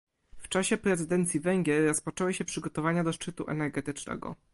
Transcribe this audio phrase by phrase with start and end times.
[0.37, 4.35] W czasie prezydencji Węgier rozpoczęły się przygotowania do szczytu energetycznego